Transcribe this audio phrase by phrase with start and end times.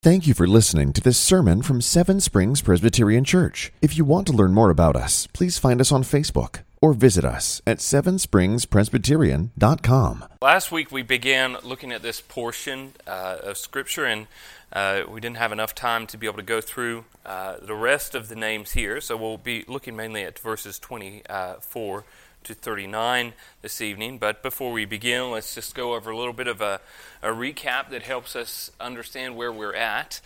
[0.00, 3.72] Thank you for listening to this sermon from Seven Springs Presbyterian Church.
[3.82, 7.24] If you want to learn more about us, please find us on Facebook or visit
[7.24, 10.24] us at sevenspringspresbyterian.com.
[10.40, 14.28] Last week we began looking at this portion uh, of Scripture, and
[14.72, 18.14] uh, we didn't have enough time to be able to go through uh, the rest
[18.14, 22.04] of the names here, so we'll be looking mainly at verses 24
[22.48, 24.16] to 39 this evening.
[24.16, 26.80] But before we begin, let's just go over a little bit of a,
[27.22, 30.22] a recap that helps us understand where we're at.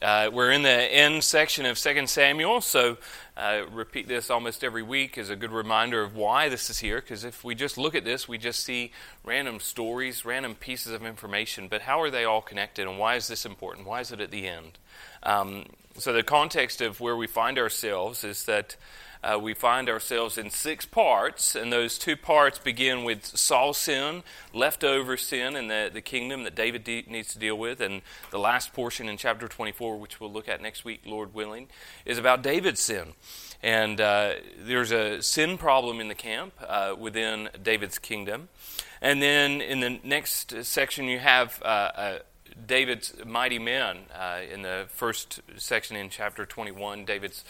[0.00, 2.96] Uh, we're in the end section of 2 Samuel, so
[3.36, 7.00] uh, repeat this almost every week as a good reminder of why this is here.
[7.00, 8.92] Because if we just look at this, we just see
[9.24, 11.66] random stories, random pieces of information.
[11.66, 13.84] But how are they all connected, and why is this important?
[13.84, 14.78] Why is it at the end?
[15.24, 15.64] Um,
[15.98, 18.76] so, the context of where we find ourselves is that
[19.24, 24.22] uh, we find ourselves in six parts, and those two parts begin with Saul's sin,
[24.52, 28.38] leftover sin in the, the kingdom that David de- needs to deal with, and the
[28.38, 31.68] last portion in chapter 24, which we'll look at next week, Lord willing,
[32.04, 33.14] is about David's sin.
[33.62, 38.48] And uh, there's a sin problem in the camp uh, within David's kingdom.
[39.00, 42.18] And then in the next section, you have uh,
[42.66, 43.98] David's mighty men.
[44.14, 47.44] Uh, in the first section in chapter 21, David's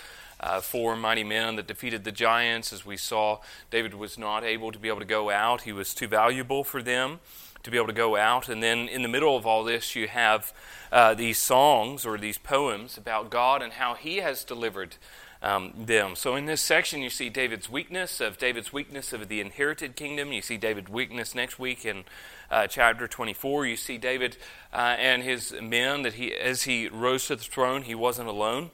[0.44, 2.72] uh, four mighty men that defeated the giants.
[2.72, 5.94] As we saw, David was not able to be able to go out, he was
[5.94, 7.20] too valuable for them
[7.62, 8.50] to be able to go out.
[8.50, 10.52] And then in the middle of all this, you have
[10.92, 14.96] uh, these songs or these poems about God and how He has delivered
[15.40, 16.14] um, them.
[16.14, 20.30] So in this section, you see David's weakness of David's weakness of the inherited kingdom.
[20.30, 22.04] You see David's weakness next week in
[22.50, 23.66] uh, chapter 24.
[23.66, 24.36] You see David
[24.74, 28.72] uh, and his men that he, as he rose to the throne, he wasn't alone.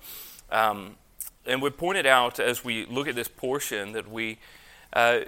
[0.51, 0.97] Um,
[1.51, 4.39] and we pointed out as we look at this portion that we,
[4.93, 5.21] uh,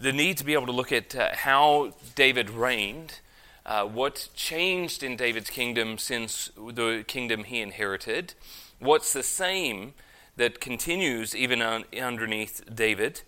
[0.00, 3.20] the need to be able to look at uh, how David reigned,
[3.64, 8.34] uh, what changed in David's kingdom since the kingdom he inherited,
[8.80, 9.94] what's the same
[10.36, 13.22] that continues even underneath David,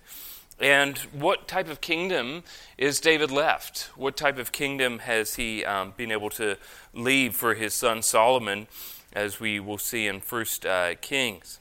[0.58, 2.42] and what type of kingdom
[2.76, 3.90] is David left?
[3.94, 6.56] What type of kingdom has he um, been able to
[6.92, 8.66] leave for his son Solomon,
[9.12, 11.60] as we will see in First uh, Kings?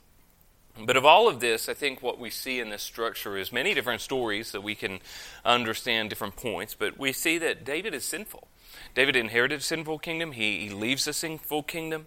[0.78, 3.74] But of all of this, I think what we see in this structure is many
[3.74, 4.98] different stories that we can
[5.44, 6.74] understand different points.
[6.74, 8.48] But we see that David is sinful.
[8.94, 12.06] David inherited a sinful kingdom, he, he leaves a sinful kingdom.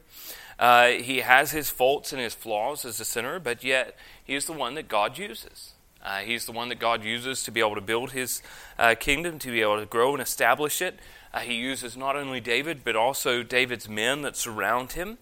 [0.59, 4.45] Uh, he has his faults and his flaws as a sinner, but yet he is
[4.45, 5.73] the one that God uses.
[6.03, 8.41] Uh, he's the one that God uses to be able to build his
[8.79, 10.99] uh, kingdom, to be able to grow and establish it.
[11.33, 15.17] Uh, he uses not only David, but also David's men that surround him.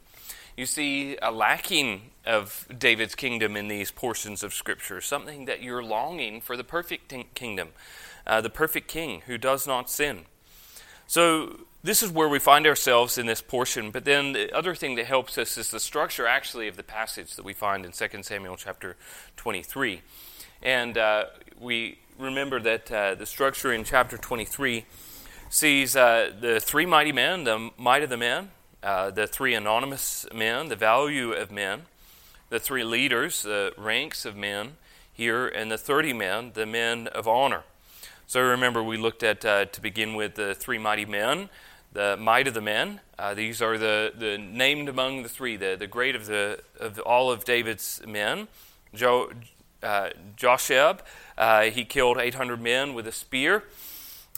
[0.57, 5.83] You see a lacking of David's kingdom in these portions of Scripture, something that you're
[5.83, 7.69] longing for the perfect kingdom,
[8.25, 10.25] uh, the perfect king who does not sin.
[11.07, 13.91] So, this is where we find ourselves in this portion.
[13.91, 17.35] But then the other thing that helps us is the structure actually of the passage
[17.35, 18.95] that we find in 2 Samuel chapter
[19.38, 20.01] 23.
[20.63, 21.25] And uh,
[21.59, 24.85] we remember that uh, the structure in chapter 23
[25.49, 28.49] sees uh, the three mighty men, the might of the men,
[28.85, 31.81] uh, the three anonymous men, the value of men,
[32.50, 34.73] the three leaders, the ranks of men
[35.12, 37.63] here, and the 30 men, the men of honor.
[38.28, 41.50] So remember, we looked at, uh, to begin with, the three mighty men,
[41.94, 43.00] the might of the men.
[43.18, 47.00] Uh, these are the, the named among the three, the, the great of, the, of
[47.00, 48.47] all of David's men.
[48.94, 49.31] Jo,
[49.81, 51.00] uh, Josheb,
[51.40, 53.63] uh, he killed 800 men with a spear.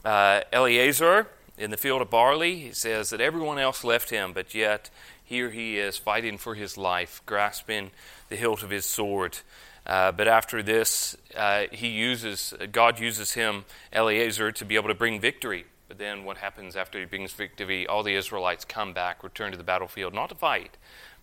[0.06, 4.53] Uh, Eleazar, in the field of barley, he says that everyone else left him, but
[4.53, 4.90] yet
[5.23, 7.91] here he is fighting for his life, grasping
[8.29, 9.40] the hilt of his sword.
[9.85, 14.94] Uh, but after this, uh, he uses God uses him, Eleazar, to be able to
[14.94, 15.66] bring victory.
[15.88, 17.88] But then, what happens after he brings victory?
[17.88, 20.78] All the Israelites come back, return to the battlefield, not to fight,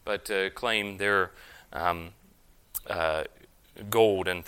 [0.04, 1.30] but to claim their
[1.72, 2.10] um,
[2.88, 3.24] uh,
[3.90, 4.44] gold and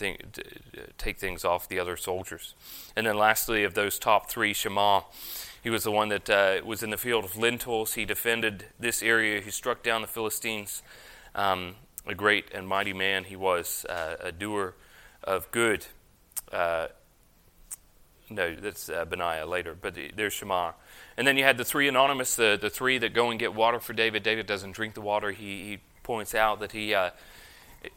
[0.97, 2.55] take things off the other soldiers.
[2.97, 5.05] And then, lastly, of those top three, Shammah.
[5.67, 7.95] He was the one that uh, was in the field of lentils.
[7.95, 9.41] He defended this area.
[9.41, 10.81] He struck down the Philistines.
[11.35, 11.75] Um,
[12.07, 14.77] a great and mighty man he was, uh, a doer
[15.25, 15.85] of good.
[16.53, 16.87] Uh,
[18.31, 20.75] no, that's uh, Benaiah later, but there's Shammah.
[21.17, 23.81] And then you had the three anonymous, the, the three that go and get water
[23.81, 24.23] for David.
[24.23, 25.33] David doesn't drink the water.
[25.33, 27.11] He, he points out that he, uh,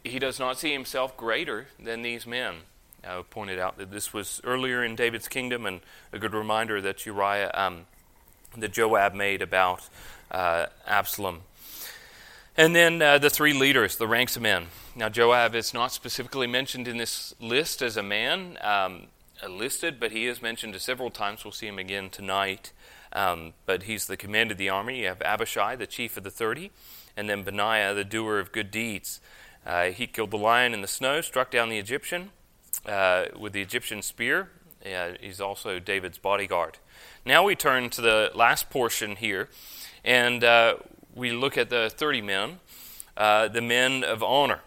[0.03, 2.61] he does not see himself greater than these men
[3.03, 5.81] uh, pointed out that this was earlier in David's kingdom, and
[6.11, 7.85] a good reminder that Uriah, um,
[8.57, 9.87] that Joab made about
[10.31, 11.41] uh, Absalom.
[12.57, 14.67] And then uh, the three leaders, the ranks of men.
[14.95, 19.07] Now, Joab is not specifically mentioned in this list as a man um,
[19.47, 21.45] listed, but he is mentioned several times.
[21.45, 22.73] We'll see him again tonight.
[23.13, 25.01] Um, but he's the commander of the army.
[25.01, 26.71] You have Abishai, the chief of the 30,
[27.17, 29.19] and then Benaiah, the doer of good deeds.
[29.65, 32.31] Uh, he killed the lion in the snow, struck down the Egyptian
[32.85, 34.49] uh, with the Egyptian spear.
[35.19, 36.77] He's also David's bodyguard.
[37.25, 39.49] Now we turn to the last portion here,
[40.05, 40.75] and uh,
[41.13, 42.59] we look at the 30 men,
[43.17, 44.61] uh, the men of honor.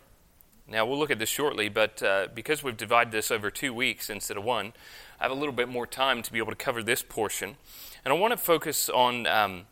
[0.68, 4.08] Now we'll look at this shortly, but uh, because we've divided this over two weeks
[4.08, 4.72] instead of one,
[5.18, 7.56] I have a little bit more time to be able to cover this portion.
[8.04, 9.66] And I want to focus on, um,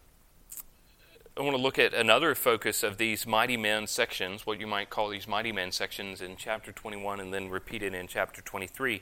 [1.40, 4.90] I want to look at another focus of these mighty men sections, what you might
[4.90, 9.00] call these mighty men sections in chapter 21 and then repeated in chapter 23.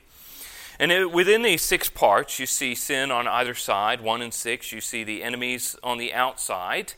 [0.78, 4.00] And it, within these six parts, you see sin on either side.
[4.00, 6.92] One and six, you see the enemies on the outside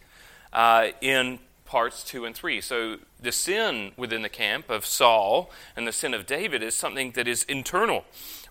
[0.52, 2.60] uh, in parts two and three.
[2.60, 7.12] So the sin within the camp of Saul and the sin of David is something
[7.12, 8.04] that is internal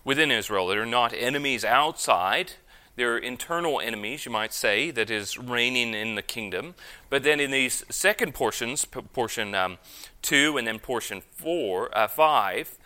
[0.04, 0.66] within Israel.
[0.66, 2.54] They're not enemies outside,
[2.96, 6.74] they're internal enemies, you might say, that is reigning in the kingdom.
[7.08, 9.78] But then in these second portions, portion um,
[10.22, 12.76] two and then portion four, uh, five,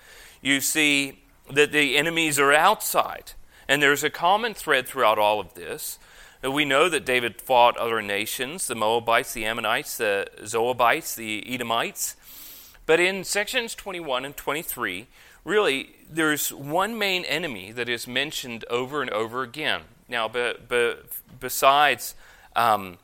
[0.41, 1.21] you see
[1.53, 3.33] that the enemies are outside.
[3.69, 5.99] And there's a common thread throughout all of this.
[6.43, 12.17] We know that David fought other nations the Moabites, the Ammonites, the Zoabites, the Edomites.
[12.87, 15.07] But in sections 21 and 23,
[15.45, 19.83] really, there's one main enemy that is mentioned over and over again.
[20.09, 20.95] Now, be, be,
[21.41, 22.15] besides
[22.55, 22.99] um,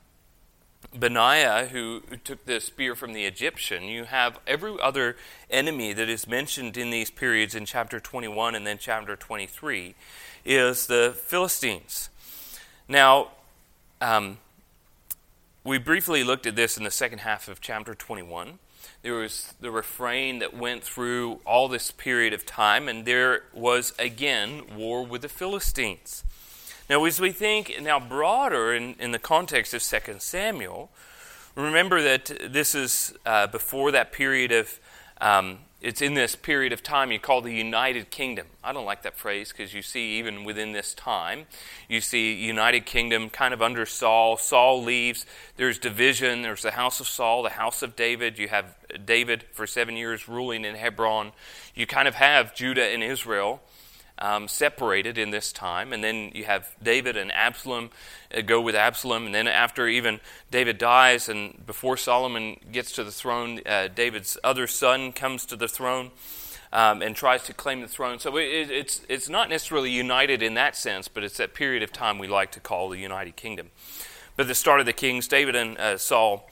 [0.95, 5.17] Benaiah, who, who took the spear from the Egyptian, you have every other
[5.51, 9.95] enemy that is mentioned in these periods in chapter 21 and then chapter 23
[10.45, 12.11] is the Philistines.
[12.89, 13.29] Now,
[14.01, 14.39] um,
[15.65, 18.59] we briefly looked at this in the second half of chapter 21
[19.03, 23.95] there was the refrain that went through all this period of time, and there was
[23.99, 26.25] again war with the Philistines.
[26.91, 30.91] Now, as we think now broader in, in the context of 2 Samuel,
[31.55, 34.81] remember that this is uh, before that period of
[35.21, 38.49] um, it's in this period of time you call the United Kingdom.
[38.65, 41.47] I don't like that phrase because you see, even within this time,
[41.89, 44.37] you see United Kingdom kind of under Saul.
[44.37, 45.27] Saul leaves.
[45.57, 46.43] There's division.
[46.43, 48.37] There's the house of Saul, the house of David.
[48.37, 51.31] You have David for seven years ruling in Hebron.
[51.73, 53.63] You kind of have Judah and Israel
[54.21, 55.93] um, separated in this time.
[55.93, 57.91] And then you have David and Absalom
[58.37, 59.27] uh, go with Absalom.
[59.27, 60.21] And then after even
[60.51, 65.57] David dies and before Solomon gets to the throne, uh, David's other son comes to
[65.57, 66.11] the throne.
[66.73, 68.21] Um, and tries to claim the throne.
[68.21, 71.93] So it, it's, it's not necessarily united in that sense, but it's that period of
[71.93, 73.73] time we like to call the United Kingdom.
[74.37, 76.49] But the start of the kings, David and uh, Saul.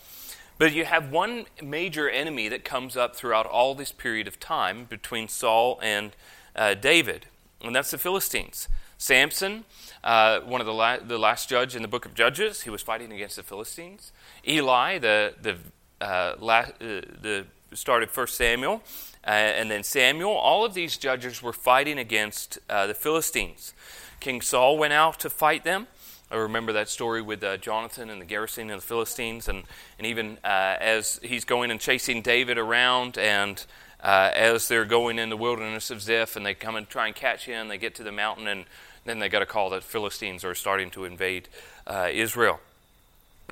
[0.59, 4.87] But you have one major enemy that comes up throughout all this period of time
[4.87, 6.17] between Saul and
[6.57, 7.27] uh, David
[7.63, 8.69] and that's the Philistines.
[8.99, 9.65] Samson,
[10.03, 12.83] uh, one of the, la- the last judge in the book of Judges, he was
[12.83, 14.13] fighting against the Philistines.
[14.47, 15.57] Eli, the, the,
[16.01, 18.83] uh, la- uh, the started First Samuel,
[19.27, 20.33] uh, and then Samuel.
[20.33, 23.75] All of these judges were fighting against uh, the Philistines.
[24.21, 25.87] King Saul went out to fight them.
[26.31, 29.65] I remember that story with uh, Jonathan and the garrison of the Philistines, and,
[29.97, 33.65] and even as he's going and chasing David around and
[34.03, 37.17] uh, as they're going in the wilderness of Ziph and they come and try and
[37.17, 37.69] catch him.
[37.69, 38.65] They get to the mountain and
[39.05, 41.49] then they got a call that Philistines are starting to invade
[41.87, 42.61] uh, Israel.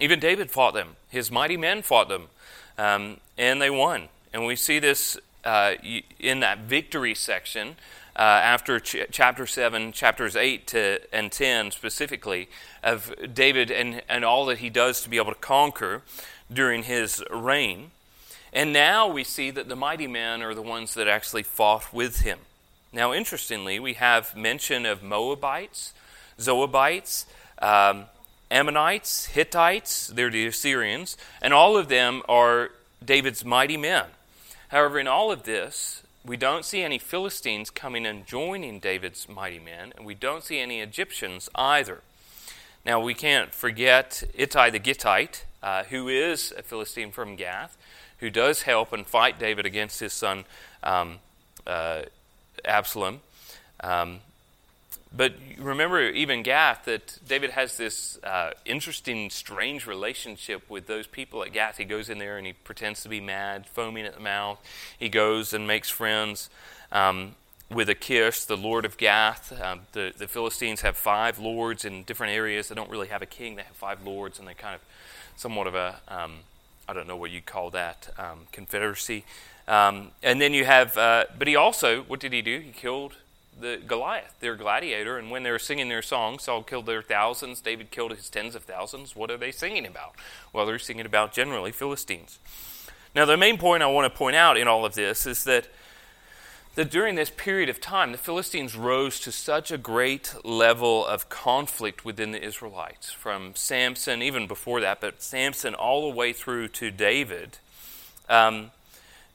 [0.00, 0.96] Even David fought them.
[1.08, 2.28] His mighty men fought them,
[2.76, 4.08] um, and they won.
[4.34, 5.74] And we see this uh,
[6.20, 7.76] in that victory section
[8.14, 12.48] uh, after ch- chapter 7, chapters 8 to, and 10 specifically,
[12.82, 16.02] of David and, and all that he does to be able to conquer
[16.52, 17.90] during his reign.
[18.56, 22.20] And now we see that the mighty men are the ones that actually fought with
[22.20, 22.38] him.
[22.90, 25.92] Now, interestingly, we have mention of Moabites,
[26.38, 27.26] Zoabites,
[27.60, 28.06] um,
[28.50, 32.70] Ammonites, Hittites, they're the Assyrians, and all of them are
[33.04, 34.06] David's mighty men.
[34.68, 39.58] However, in all of this, we don't see any Philistines coming and joining David's mighty
[39.58, 42.00] men, and we don't see any Egyptians either.
[42.86, 47.76] Now, we can't forget Ittai the Gittite, uh, who is a Philistine from Gath,
[48.20, 50.44] who does help and fight David against his son
[50.82, 51.18] um,
[51.66, 52.02] uh,
[52.64, 53.20] Absalom.
[53.80, 54.20] Um,
[55.16, 61.42] but remember, even Gath, that David has this uh, interesting, strange relationship with those people
[61.42, 61.78] at Gath.
[61.78, 64.58] He goes in there and he pretends to be mad, foaming at the mouth.
[64.98, 66.50] He goes and makes friends
[66.92, 67.34] um,
[67.70, 69.58] with Achish, the lord of Gath.
[69.60, 72.68] Um, the, the Philistines have five lords in different areas.
[72.68, 74.80] They don't really have a king, they have five lords, and they kind of
[75.36, 76.40] somewhat of a um,
[76.88, 79.24] I don't know what you'd call that, um, confederacy.
[79.68, 82.60] Um, and then you have, uh, but he also, what did he do?
[82.60, 83.14] He killed
[83.58, 87.60] the Goliath, their gladiator, and when they were singing their song, Saul killed their thousands,
[87.60, 89.16] David killed his tens of thousands.
[89.16, 90.14] What are they singing about?
[90.52, 92.38] Well, they're singing about generally Philistines.
[93.14, 95.68] Now, the main point I want to point out in all of this is that
[96.76, 101.28] that during this period of time, the Philistines rose to such a great level of
[101.30, 106.68] conflict within the Israelites, from Samson, even before that, but Samson all the way through
[106.68, 107.58] to David.
[108.28, 108.72] Um,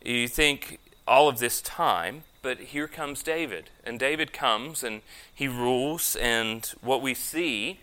[0.05, 3.71] you think all of this time, but here comes David.
[3.83, 5.01] And David comes and
[5.33, 7.79] he rules, and what we see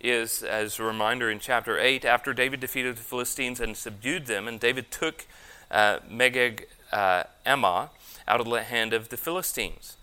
[0.00, 4.46] is, as a reminder in chapter 8, after David defeated the Philistines and subdued them,
[4.46, 5.26] and David took
[5.72, 5.98] uh,
[6.92, 7.90] uh, Emma
[8.26, 9.96] out of the hand of the Philistines.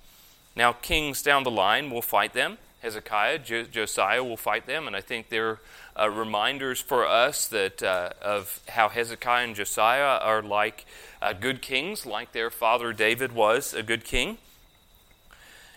[0.55, 2.57] Now, kings down the line will fight them.
[2.81, 5.59] Hezekiah, jo- Josiah will fight them, and I think they're
[5.99, 10.85] uh, reminders for us that uh, of how Hezekiah and Josiah are like
[11.21, 14.37] uh, good kings, like their father David was a good king.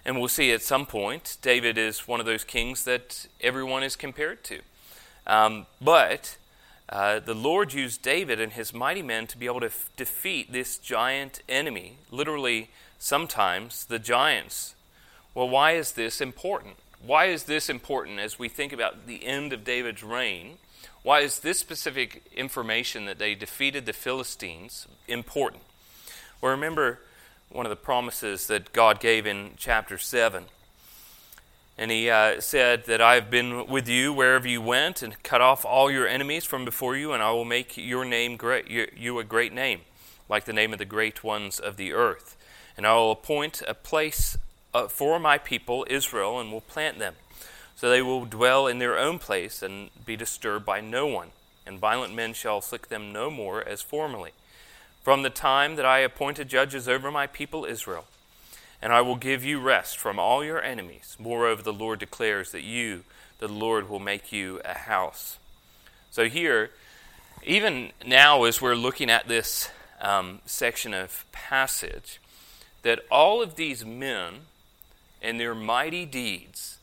[0.05, 3.97] And we'll see at some point, David is one of those kings that everyone is
[3.97, 4.61] compared to.
[5.27, 6.37] Um, but
[6.93, 10.53] uh, the Lord used David and his mighty men to be able to f- defeat
[10.53, 12.69] this giant enemy, literally,
[12.99, 14.75] sometimes the giants.
[15.35, 16.75] Well, why is this important?
[17.05, 20.59] Why is this important as we think about the end of David's reign?
[21.03, 25.63] Why is this specific information that they defeated the Philistines important?
[26.43, 27.01] Well, remember
[27.49, 30.45] one of the promises that God gave in chapter 7
[31.79, 35.41] and he uh, said that I have been with you wherever you went and cut
[35.41, 39.19] off all your enemies from before you, and I will make your name great, you
[39.19, 39.81] a great name,
[40.29, 42.37] like the name of the great ones of the earth.
[42.77, 44.37] And I will appoint a place
[44.75, 47.15] uh, for my people Israel, and will plant them,
[47.75, 51.29] so they will dwell in their own place and be disturbed by no one.
[51.67, 54.33] And violent men shall afflict them no more as formerly.
[55.03, 58.07] From the time that I appointed judges over my people Israel,
[58.83, 61.17] and I will give you rest from all your enemies.
[61.21, 63.05] Moreover, the Lord declares that you,
[63.39, 65.39] the Lord, will make you a house.
[66.11, 66.71] So, here,
[67.45, 69.71] even now, as we're looking at this
[70.01, 72.21] um, section of passage,
[72.83, 74.35] that all of these men
[75.23, 76.79] and their mighty deeds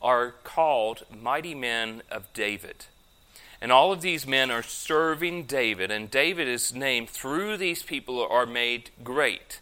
[0.00, 2.86] are called mighty men of David.
[3.60, 8.24] And all of these men are serving David, and David is named through these people
[8.24, 9.60] are made great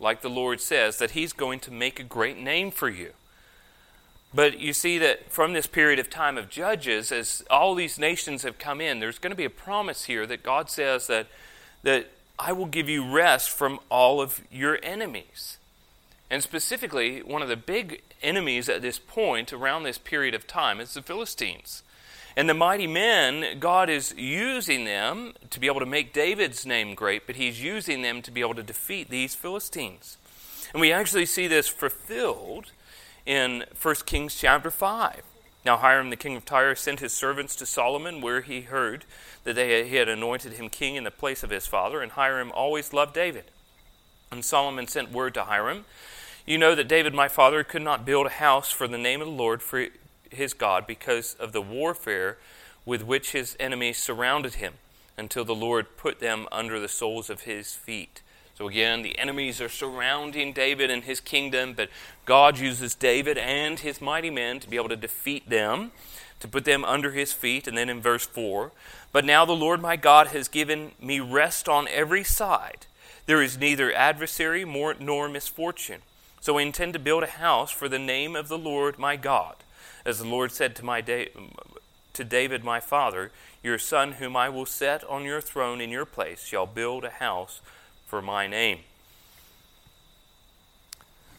[0.00, 3.12] like the Lord says, that He's going to make a great name for you.
[4.32, 8.42] But you see that from this period of time of judges, as all these nations
[8.42, 11.26] have come in, there's going to be a promise here that God says that,
[11.82, 15.58] that I will give you rest from all of your enemies.
[16.30, 20.80] And specifically, one of the big enemies at this point, around this period of time,
[20.80, 21.82] is the Philistines.
[22.36, 26.94] And the mighty men, God is using them to be able to make David's name
[26.94, 30.16] great, but he's using them to be able to defeat these Philistines.
[30.72, 32.70] And we actually see this fulfilled
[33.26, 35.22] in 1 Kings chapter 5.
[35.64, 39.04] Now Hiram the king of Tyre sent his servants to Solomon, where he heard
[39.44, 42.50] that they, he had anointed him king in the place of his father, and Hiram
[42.52, 43.44] always loved David.
[44.30, 45.84] And Solomon sent word to Hiram,
[46.46, 49.26] You know that David my father could not build a house for the name of
[49.26, 49.86] the Lord, for
[50.30, 52.38] his God because of the warfare
[52.84, 54.74] with which his enemies surrounded him
[55.16, 58.22] until the Lord put them under the soles of his feet.
[58.56, 61.88] So again, the enemies are surrounding David and his kingdom, but
[62.26, 65.92] God uses David and his mighty men to be able to defeat them,
[66.40, 67.66] to put them under his feet.
[67.66, 68.72] And then in verse 4
[69.12, 72.86] But now the Lord my God has given me rest on every side.
[73.26, 76.02] There is neither adversary more, nor misfortune.
[76.40, 79.56] So I intend to build a house for the name of the Lord my God
[80.04, 81.32] as the Lord said to, my da-
[82.12, 83.30] to David my father,
[83.62, 87.10] Your son, whom I will set on your throne in your place, shall build a
[87.10, 87.60] house
[88.06, 88.80] for my name.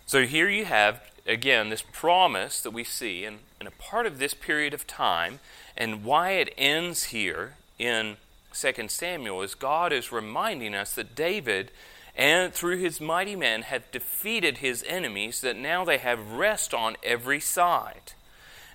[0.06, 4.20] So here you have, again, this promise that we see, and, and a part of
[4.20, 5.40] this period of time,
[5.78, 8.18] and why it ends here in
[8.54, 11.72] 2 Samuel is God is reminding us that David
[12.16, 16.98] and through his mighty men have defeated his enemies, that now they have rest on
[17.04, 18.14] every side.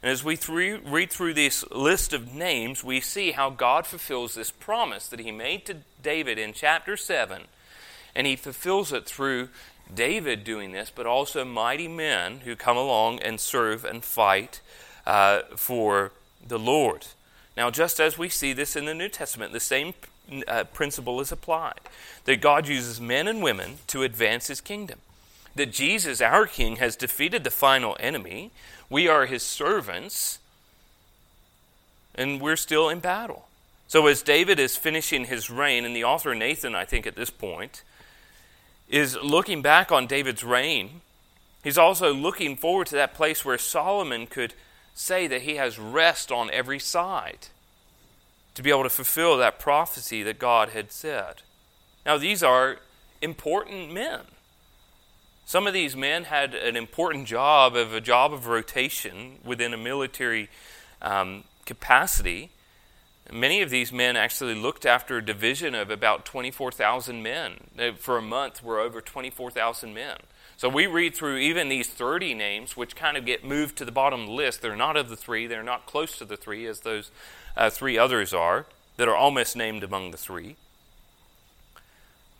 [0.07, 0.39] And as we
[0.85, 5.33] read through this list of names, we see how God fulfills this promise that he
[5.33, 7.43] made to David in chapter 7.
[8.15, 9.49] And he fulfills it through
[9.93, 14.61] David doing this, but also mighty men who come along and serve and fight
[15.09, 16.13] uh, for
[16.47, 17.09] the Lord.
[17.57, 19.93] Now, just as we see this in the New Testament, the same
[20.47, 21.81] uh, principle is applied
[22.27, 25.01] that God uses men and women to advance his kingdom.
[25.57, 28.51] That Jesus, our King, has defeated the final enemy
[28.89, 30.39] we are his servants,
[32.15, 33.49] and we're still in battle.
[33.89, 37.31] So, as David is finishing his reign, and the author Nathan, I think, at this
[37.31, 37.83] point,
[38.89, 41.01] is looking back on David's reign,
[41.67, 44.55] He's also looking forward to that place where Solomon could
[44.95, 47.49] say that he has rest on every side
[48.55, 51.43] to be able to fulfill that prophecy that God had said.
[52.07, 52.77] Now, these are
[53.21, 54.21] important men.
[55.49, 59.77] Some of these men had an important job of a job of rotation within a
[59.77, 60.51] military
[61.01, 62.51] um, capacity.
[63.33, 67.61] Many of these men actually looked after a division of about 24,000 men.
[67.97, 70.17] For a month, were over 24,000 men.
[70.57, 73.93] So we read through even these 30 names, which kind of get moved to the
[73.93, 74.63] bottom of the list.
[74.63, 77.13] They're not of the three, they're not close to the three as those
[77.57, 80.57] uh, three others are, that are almost named among the three.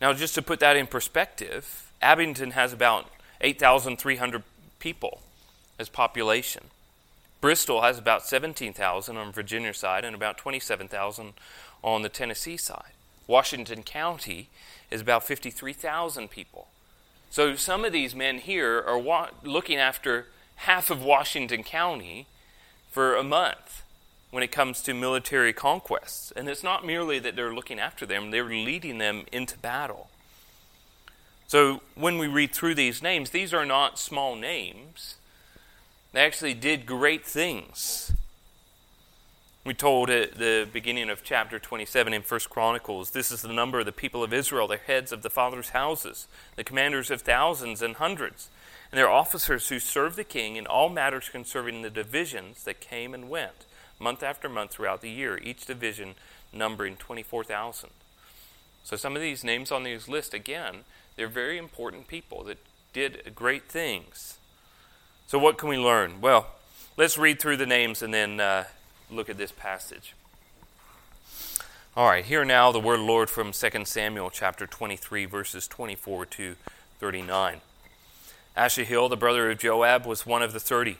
[0.01, 3.07] Now, just to put that in perspective, Abingdon has about
[3.41, 4.43] 8,300
[4.79, 5.21] people
[5.79, 6.65] as population.
[7.41, 11.33] Bristol has about 17,000 on Virginia side and about 27,000
[11.83, 12.93] on the Tennessee side.
[13.27, 14.49] Washington County
[14.89, 16.67] is about 53,000 people.
[17.29, 22.25] So some of these men here are wa- looking after half of Washington County
[22.89, 23.83] for a month
[24.31, 26.31] when it comes to military conquests.
[26.35, 30.09] And it's not merely that they're looking after them, they're leading them into battle.
[31.47, 35.15] So when we read through these names, these are not small names.
[36.11, 38.11] They actually did great things.
[39.65, 43.79] We told at the beginning of chapter 27 in 1 Chronicles this is the number
[43.79, 46.27] of the people of Israel, their heads of the fathers' houses,
[46.57, 48.49] the commanders of thousands and hundreds,
[48.91, 53.13] and their officers who served the king in all matters concerning the divisions that came
[53.13, 53.65] and went,
[53.99, 56.15] month after month throughout the year, each division
[56.51, 57.89] numbering 24,000.
[58.83, 60.83] So some of these names on these list, again,
[61.17, 62.59] they're very important people that
[62.93, 64.37] did great things.
[65.27, 66.21] So, what can we learn?
[66.21, 66.47] Well,
[66.95, 68.65] let's read through the names and then uh,
[69.11, 70.13] look at this passage.
[71.97, 75.67] All right, here now the word of the Lord from 2 Samuel chapter 23, verses
[75.67, 76.55] 24 to
[76.99, 77.61] 39.
[78.55, 80.97] Asahel, the brother of Joab, was one of the thirty.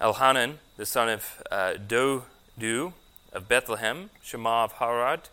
[0.00, 2.24] Elhanan, the son of uh, Dodo
[3.32, 5.28] of Bethlehem, Shema of Harod,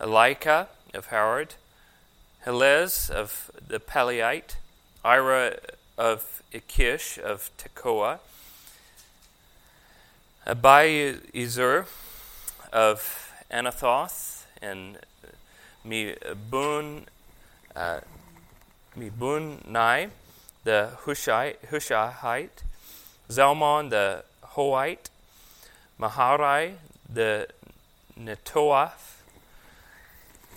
[0.00, 1.54] Elika of Harod,
[2.44, 4.56] Helez of the Palite,
[5.04, 5.58] Ira
[5.96, 8.18] of Ikish of Tekoa,
[10.44, 11.86] Abiezer
[12.72, 14.98] of Anathoth, and
[15.86, 17.04] Mebun,
[17.76, 18.00] uh,
[18.96, 20.08] Nai,
[20.64, 22.64] the Hushite, Hushahite,
[23.28, 25.10] Zalmon the Hoite,
[26.00, 26.74] Maharai
[27.08, 27.46] the
[28.18, 29.20] Netoath,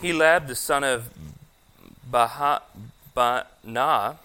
[0.01, 1.10] Helab the son of
[2.05, 2.61] Baha,
[3.13, 4.17] Bana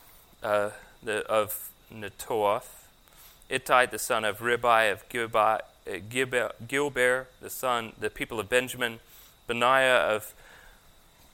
[0.42, 0.70] uh,
[1.02, 2.86] the, of Netoath,
[3.48, 9.00] Ittai the son of Ribai of Gilbai, uh, Gibeah, the son, the people of Benjamin,
[9.46, 10.34] Benaiah of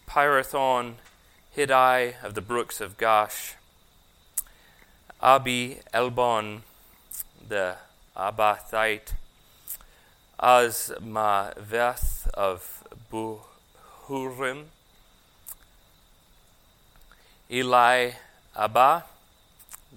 [0.07, 0.95] Pirathon,
[1.57, 3.55] Hiddai of the brooks of Gaash,
[5.21, 6.63] Abi Elbon,
[7.49, 7.77] the
[8.17, 9.15] Abathite,
[10.39, 14.67] Azmaveth of Buhurim,
[17.51, 18.11] Eli
[18.57, 19.05] Abba,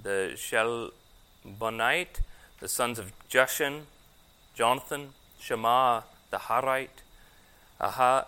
[0.03, 2.21] the Shelbonite,
[2.59, 3.81] the sons of Jushan,
[4.53, 7.01] Jonathan, Shema the Harite,
[7.79, 8.25] Aha,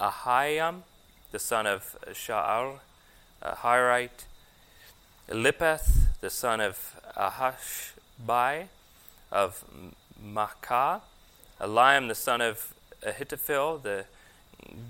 [0.00, 0.82] Ahiam,
[1.30, 2.78] the son of Sha'ar,
[3.42, 4.24] a Hirite,
[5.28, 8.66] Elipheth, the son of Ahashbai,
[9.30, 9.64] of
[10.20, 11.02] Makkah,
[11.60, 14.06] Eliam, the son of Ahithophel, the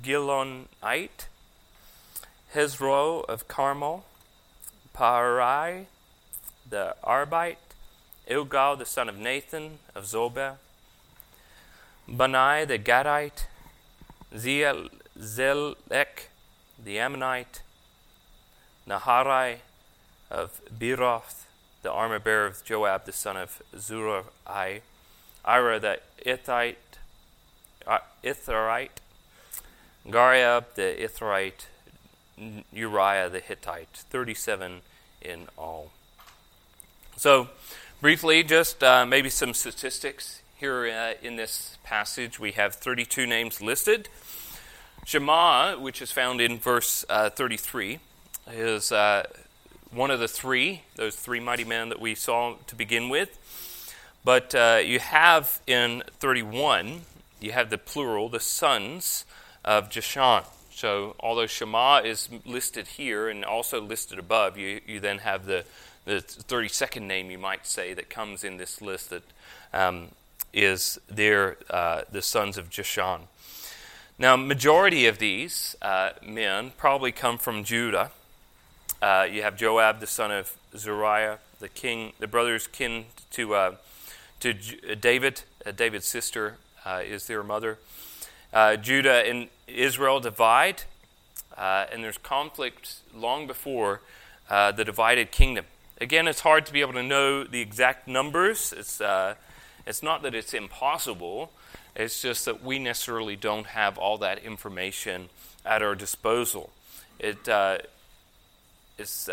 [0.02, 1.26] Gilonite,
[2.54, 4.04] Hezro of Carmel,
[4.94, 5.86] Parai,
[6.68, 7.56] the Arbite,
[8.28, 10.56] Ilgal, the son of Nathan of Zobah,
[12.08, 13.44] Banai, the Gadite,
[14.34, 16.28] Zelek,
[16.82, 17.62] the Ammonite,
[18.88, 19.58] Naharai
[20.30, 21.44] of Beeroth,
[21.82, 24.80] the armor bearer of Joab, the son of Zeruiah,
[25.44, 26.76] Ira, the Ithite,
[27.86, 29.00] uh, Itharite,
[30.08, 31.66] Gariab, the Itharite,
[32.72, 34.80] Uriah the Hittite, 37
[35.22, 35.90] in all.
[37.16, 37.48] So,
[38.00, 42.38] briefly, just uh, maybe some statistics here uh, in this passage.
[42.38, 44.08] We have 32 names listed.
[45.04, 47.98] Shema, which is found in verse uh, 33,
[48.52, 49.24] is uh,
[49.90, 53.38] one of the three, those three mighty men that we saw to begin with.
[54.24, 57.02] But uh, you have in 31,
[57.40, 59.24] you have the plural, the sons
[59.64, 60.44] of Jeshan.
[60.80, 65.66] So, although Shema is listed here and also listed above, you, you then have the,
[66.06, 69.22] the 32nd name, you might say, that comes in this list that
[69.74, 70.12] um,
[70.54, 73.24] is there, uh, the sons of Jeshan.
[74.18, 78.10] Now, majority of these uh, men probably come from Judah.
[79.02, 83.74] uh, you have Joab, the son of Zeruiah, the king, the brothers kin to uh,
[84.40, 85.42] to David.
[85.66, 87.76] Uh, David's sister uh, is their mother.
[88.52, 90.82] Uh, Judah and Israel divide,
[91.56, 94.00] uh, and there's conflict long before
[94.48, 95.64] the divided kingdom.
[96.00, 98.72] Again, it's hard to be able to know the exact numbers.
[98.76, 99.00] It's
[99.86, 101.52] it's not that it's impossible.
[101.94, 105.28] It's just that we necessarily don't have all that information
[105.64, 106.70] at our disposal.
[107.18, 107.48] It
[108.98, 109.28] it's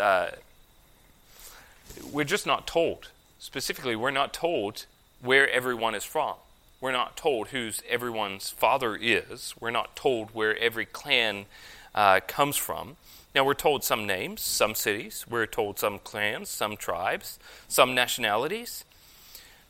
[2.12, 3.08] we're just not told.
[3.40, 4.86] Specifically, we're not told
[5.20, 6.34] where everyone is from.
[6.80, 9.54] We're not told whose everyone's father is.
[9.58, 11.46] We're not told where every clan
[11.94, 12.96] uh, comes from.
[13.34, 15.26] Now, we're told some names, some cities.
[15.28, 18.84] We're told some clans, some tribes, some nationalities.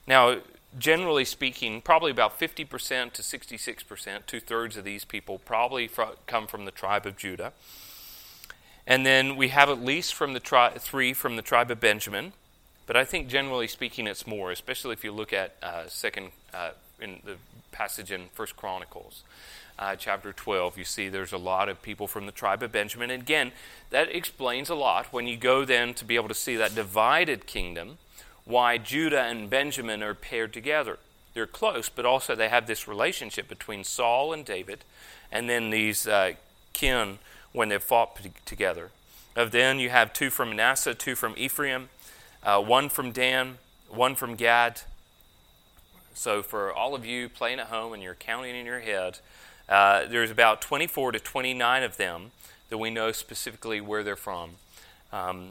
[0.07, 0.39] Now,
[0.79, 6.47] generally speaking, probably about 50% to 66%, two thirds of these people probably fr- come
[6.47, 7.53] from the tribe of Judah.
[8.87, 12.33] And then we have at least from the tri- three from the tribe of Benjamin,
[12.87, 16.71] but I think generally speaking, it's more, especially if you look at uh, second uh,
[17.01, 17.37] in the
[17.73, 19.23] passage in First Chronicles.
[19.79, 23.11] Uh, chapter 12, you see there's a lot of people from the tribe of Benjamin.
[23.11, 23.53] And again,
[23.91, 27.47] that explains a lot when you go then to be able to see that divided
[27.47, 27.99] kingdom,
[28.45, 30.99] why Judah and Benjamin are paired together.
[31.35, 34.85] They're close, but also they have this relationship between Saul and David,
[35.31, 36.33] and then these uh,
[36.73, 37.19] kin
[37.53, 38.91] when they fought together.
[39.37, 41.91] Of then you have two from Manasseh, two from Ephraim,
[42.43, 43.59] uh, one from Dan,
[43.89, 44.81] one from Gad.
[46.19, 49.21] So for all of you playing at home and you're counting in your head,
[49.69, 52.33] uh, there's about 24 to 29 of them
[52.71, 54.51] that we know specifically where they're from.
[55.13, 55.51] Um,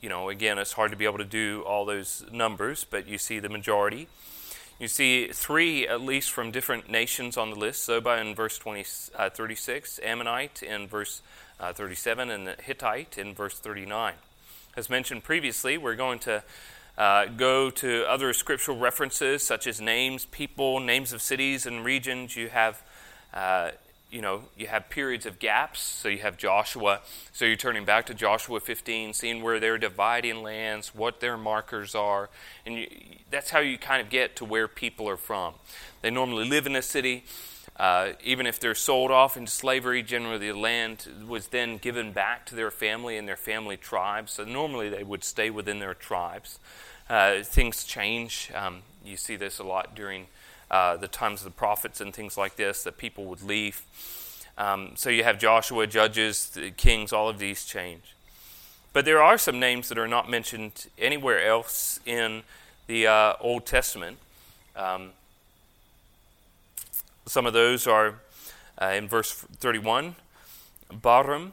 [0.00, 3.18] you know, again, it's hard to be able to do all those numbers, but you
[3.18, 4.08] see the majority.
[4.80, 8.84] You see three, at least, from different nations on the list Zobah in verse 20,
[9.16, 11.22] uh, 36, Ammonite in verse
[11.60, 14.14] uh, 37, and Hittite in verse 39.
[14.76, 16.42] As mentioned previously, we're going to
[17.00, 22.36] uh, go to other scriptural references such as names, people, names of cities and regions.
[22.36, 22.82] You have
[23.32, 23.70] uh,
[24.10, 25.80] you know, you have periods of gaps.
[25.80, 27.00] So you have Joshua.
[27.32, 31.94] So you're turning back to Joshua 15, seeing where they're dividing lands, what their markers
[31.94, 32.28] are.
[32.66, 32.86] And you,
[33.30, 35.54] that's how you kind of get to where people are from.
[36.02, 37.24] They normally live in a city.
[37.76, 42.44] Uh, even if they're sold off into slavery, generally the land was then given back
[42.46, 44.32] to their family and their family tribes.
[44.32, 46.58] So normally they would stay within their tribes.
[47.10, 48.52] Uh, things change.
[48.54, 50.28] Um, you see this a lot during
[50.70, 53.82] uh, the times of the prophets and things like this, that people would leave.
[54.56, 58.14] Um, so you have Joshua, Judges, Kings, all of these change.
[58.92, 62.44] But there are some names that are not mentioned anywhere else in
[62.86, 64.18] the uh, Old Testament.
[64.76, 65.10] Um,
[67.26, 68.20] some of those are
[68.80, 70.14] uh, in verse 31,
[70.92, 71.50] Baram,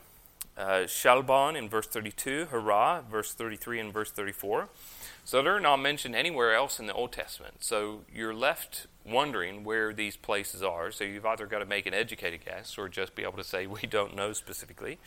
[0.55, 4.69] uh, Shalbon in verse 32, Hara, verse 33 and verse 34.
[5.27, 7.55] So they're not mentioned anywhere else in the Old Testament.
[7.59, 10.89] So you're left wondering where these places are.
[10.89, 13.67] So you've either got to make an educated guess or just be able to say,
[13.67, 14.99] we don't know specifically.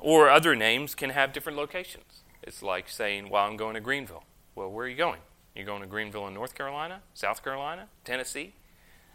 [0.00, 2.24] Or other names can have different locations.
[2.42, 4.24] It's like saying, well, I'm going to Greenville.
[4.56, 5.20] Well, where are you going?
[5.54, 8.52] You're going to Greenville in North Carolina, South Carolina, Tennessee?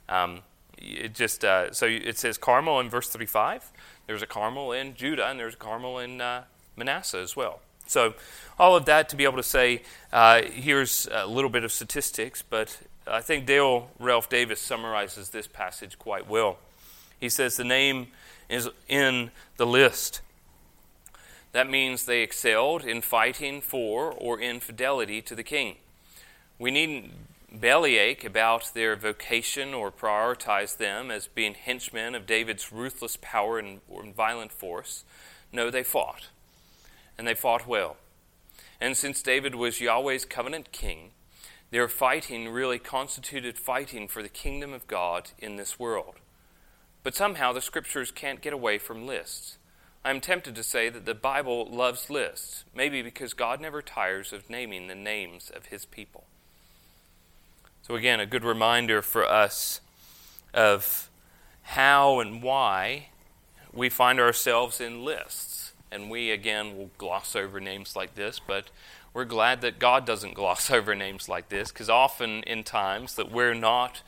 [0.07, 0.43] Um,
[0.77, 3.73] it just uh, so it says Carmel in verse 35.
[4.07, 6.45] There's a Carmel in Judah, and there's a Carmel in uh,
[6.77, 7.59] Manasseh as well.
[7.87, 8.13] So,
[8.59, 9.81] all of that to be able to say,
[10.13, 15.47] uh, here's a little bit of statistics, but I think Dale Ralph Davis summarizes this
[15.47, 16.59] passage quite well.
[17.19, 18.07] He says the name
[18.49, 20.21] is in the list.
[21.53, 25.77] That means they excelled in fighting for or in fidelity to the king.
[26.59, 27.11] We needn't
[27.51, 33.81] bellyache about their vocation or prioritize them as being henchmen of David's ruthless power and
[34.15, 35.03] violent force.
[35.51, 36.27] No, they fought
[37.21, 37.97] and they fought well.
[38.79, 41.11] And since David was Yahweh's covenant king,
[41.69, 46.15] their fighting really constituted fighting for the kingdom of God in this world.
[47.03, 49.59] But somehow the scriptures can't get away from lists.
[50.03, 54.49] I'm tempted to say that the Bible loves lists, maybe because God never tires of
[54.49, 56.23] naming the names of his people.
[57.83, 59.79] So, again, a good reminder for us
[60.55, 61.07] of
[61.61, 63.09] how and why
[63.71, 65.60] we find ourselves in lists.
[65.91, 68.69] And we, again, will gloss over names like this, but
[69.13, 73.31] we're glad that God doesn't gloss over names like this because often in times that
[73.31, 74.01] we're not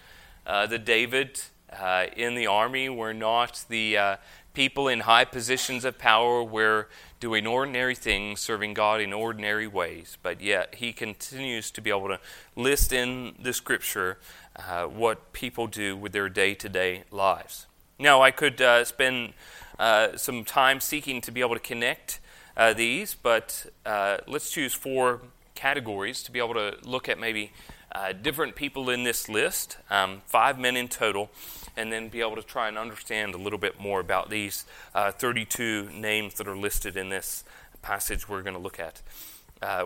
[0.46, 1.42] uh, the David
[1.72, 4.16] uh, in the army, we're not the uh,
[4.54, 6.88] people in high positions of power, we're
[7.20, 12.10] doing ordinary things, serving God in ordinary ways, but yet He continues to be able
[12.10, 12.20] to
[12.56, 14.20] list in the Scripture
[14.56, 17.66] uh, what people do with their day to day lives.
[17.98, 19.34] Now, I could uh, spend
[19.80, 22.20] uh, some time seeking to be able to connect
[22.56, 25.22] uh, these, but uh, let's choose four
[25.56, 27.52] categories to be able to look at maybe
[27.92, 31.30] uh, different people in this list, um, five men in total,
[31.76, 35.12] and then be able to try and understand a little bit more about these uh,
[35.12, 37.44] 32 names that are listed in this
[37.82, 39.02] passage we're going to look at.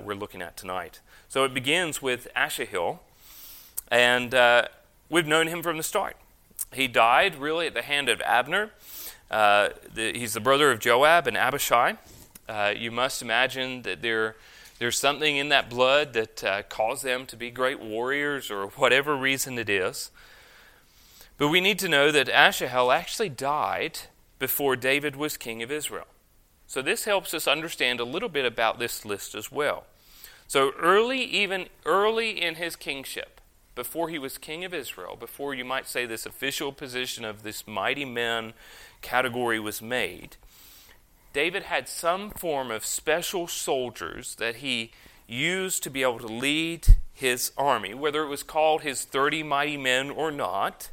[0.03, 0.99] We're looking at tonight.
[1.29, 2.99] So it begins with Asahel,
[3.89, 4.33] and
[5.09, 6.17] we've known him from the start.
[6.73, 8.71] He died really at the hand of Abner.
[9.29, 11.97] Uh, the, he's the brother of Joab and Abishai.
[12.47, 14.35] Uh, you must imagine that there,
[14.79, 19.15] there's something in that blood that uh, caused them to be great warriors or whatever
[19.15, 20.11] reason it is.
[21.37, 23.99] But we need to know that Asahel actually died
[24.39, 26.07] before David was king of Israel.
[26.67, 29.85] So this helps us understand a little bit about this list as well.
[30.47, 33.41] So early, even early in his kingship,
[33.75, 37.67] before he was king of Israel, before you might say this official position of this
[37.67, 38.53] mighty men
[39.01, 40.37] category was made,
[41.33, 44.91] David had some form of special soldiers that he
[45.27, 49.77] used to be able to lead his army, whether it was called his 30 mighty
[49.77, 50.89] men or not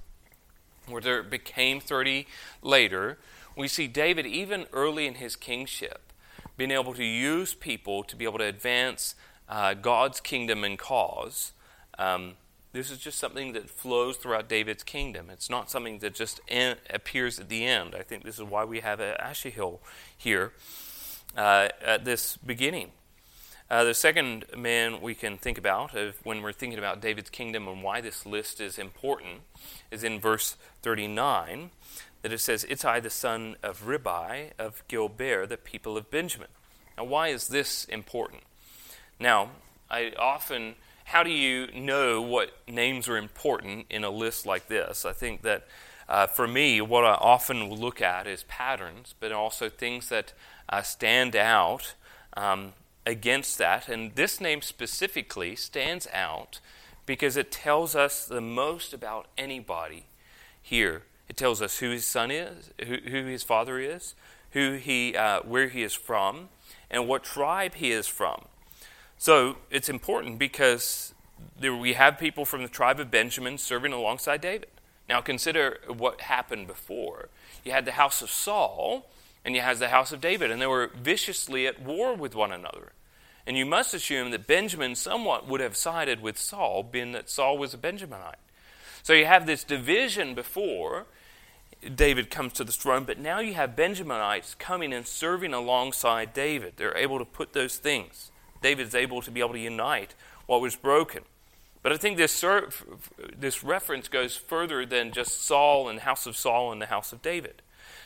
[0.87, 2.27] whether it became 30
[2.63, 3.19] later,
[3.57, 6.13] we see David, even early in his kingship,
[6.57, 9.15] being able to use people to be able to advance
[9.49, 11.53] uh, God's kingdom and cause.
[11.99, 12.35] Um,
[12.75, 15.31] this is just something that flows throughout David's kingdom.
[15.31, 16.41] It's not something that just
[16.91, 17.95] appears at the end.
[17.95, 19.81] I think this is why we have Asahel
[20.19, 20.53] here
[21.37, 22.91] uh, at this beginning.
[23.71, 25.93] Uh, the second man we can think about
[26.25, 29.43] when we're thinking about David's kingdom and why this list is important
[29.93, 31.71] is in verse 39
[32.23, 36.49] that it says, Ittai the son of Ribai of Gibeah, the people of Benjamin.
[36.99, 38.43] Now, why is this important?
[39.21, 39.51] Now,
[39.89, 45.05] I often, how do you know what names are important in a list like this?
[45.05, 45.67] I think that
[46.09, 50.33] uh, for me, what I often look at is patterns, but also things that
[50.69, 51.95] uh, stand out
[52.37, 52.73] um,
[53.07, 53.89] against that.
[53.89, 56.61] And this name specifically stands out
[57.07, 60.05] because it tells us the most about anybody
[60.61, 61.03] here.
[61.29, 64.15] It tells us who his son is, who, who his father is,
[64.51, 66.49] who he, uh, where he is from,
[66.91, 68.45] and what tribe he is from.
[69.25, 71.15] So it's important because
[71.59, 74.69] there, we have people from the tribe of Benjamin serving alongside David.
[75.09, 77.31] Now consider what happened before.
[77.65, 79.07] You had the house of Saul,
[79.43, 82.53] and you had the house of David, and they were viciously at war with one
[82.53, 82.93] another.
[83.47, 87.57] And you must assume that Benjamin somewhat would have sided with Saul, being that Saul
[87.57, 88.35] was a Benjaminite.
[89.03, 91.07] So you have this division before
[91.95, 96.75] David comes to the throne, but now you have Benjaminites coming and serving alongside David.
[96.77, 98.31] They're able to put those things.
[98.65, 100.15] David's able to be able to unite
[100.47, 101.23] what was broken.
[101.83, 102.43] But I think this,
[103.39, 107.21] this reference goes further than just Saul and house of Saul and the house of
[107.21, 107.61] David.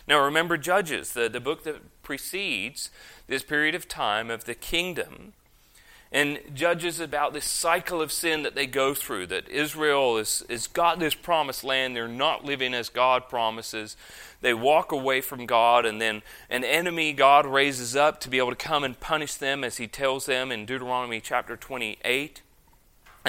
[0.08, 2.90] Now remember Judges, the, the book that precedes
[3.28, 5.32] this period of time of the kingdom.
[6.10, 10.66] And Judges about this cycle of sin that they go through, that Israel has, has
[10.66, 13.96] got this promised land, they're not living as God promises.
[14.40, 18.50] They walk away from God, and then an enemy God raises up to be able
[18.50, 22.42] to come and punish them, as he tells them in Deuteronomy chapter 28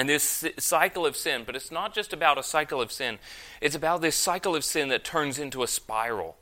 [0.00, 3.18] and this cycle of sin, but it's not just about a cycle of sin,
[3.60, 6.38] it's about this cycle of sin that turns into a spiral.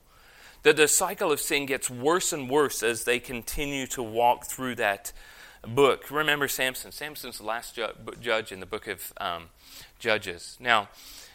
[0.62, 4.77] That the cycle of sin gets worse and worse as they continue to walk through
[4.77, 5.12] that
[5.66, 6.11] book.
[6.11, 6.92] Remember Samson.
[6.92, 7.88] Samson's the last ju-
[8.21, 9.44] judge in the book of um,
[9.99, 10.57] Judges.
[10.61, 10.88] Now,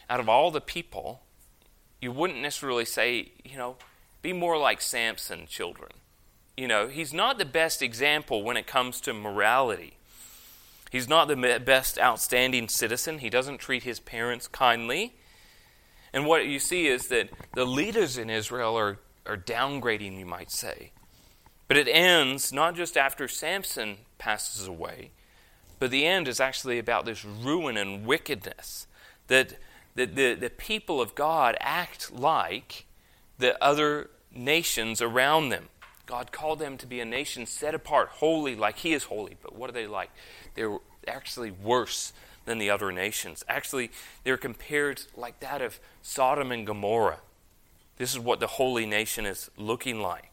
[0.09, 1.21] out of all the people,
[2.01, 3.77] you wouldn't necessarily say, you know,
[4.21, 5.91] be more like Samson, children.
[6.55, 9.97] You know, he's not the best example when it comes to morality.
[10.91, 13.17] He's not the best outstanding citizen.
[13.17, 15.15] He doesn't treat his parents kindly.
[16.13, 20.51] And what you see is that the leaders in Israel are or downgrading, you might
[20.51, 20.91] say.
[21.73, 25.09] But it ends not just after Samson passes away,
[25.79, 28.85] but the end is actually about this ruin and wickedness
[29.25, 29.57] that,
[29.95, 32.85] that the, the people of God act like
[33.39, 35.69] the other nations around them.
[36.05, 39.35] God called them to be a nation set apart, holy, like He is holy.
[39.41, 40.11] But what are they like?
[40.53, 42.13] They're actually worse
[42.45, 43.43] than the other nations.
[43.49, 43.89] Actually,
[44.23, 47.21] they're compared like that of Sodom and Gomorrah.
[47.97, 50.32] This is what the holy nation is looking like.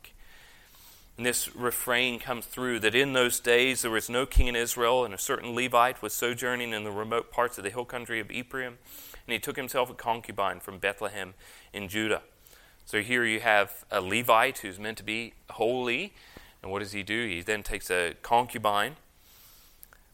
[1.20, 5.04] And this refrain comes through that in those days there was no king in Israel,
[5.04, 8.30] and a certain Levite was sojourning in the remote parts of the hill country of
[8.30, 8.78] Ephraim,
[9.26, 11.34] and he took himself a concubine from Bethlehem
[11.74, 12.22] in Judah.
[12.86, 16.14] So here you have a Levite who's meant to be holy,
[16.62, 17.28] and what does he do?
[17.28, 18.96] He then takes a concubine.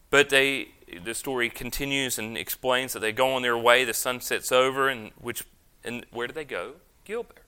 [0.09, 3.85] But they, the story continues and explains that they go on their way.
[3.85, 5.45] The sun sets over, and which,
[5.85, 6.73] and where do they go?
[7.05, 7.43] Gibeah,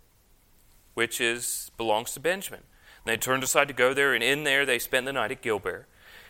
[0.94, 2.62] which is belongs to Benjamin.
[3.06, 5.86] They turned aside to go there, and in there they spent the night at Gibeah.